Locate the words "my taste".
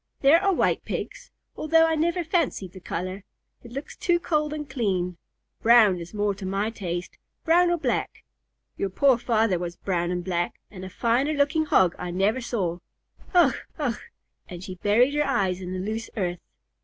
6.47-7.19